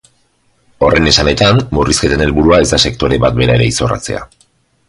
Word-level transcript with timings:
Horren 0.85 1.09
esanetan, 1.11 1.61
murrizketen 1.79 2.25
helburua 2.27 2.61
ez 2.65 2.69
da 2.75 2.83
sektore 2.91 3.23
bat 3.27 3.41
bera 3.43 3.59
ere 3.61 3.73
izorratzea. 3.75 4.29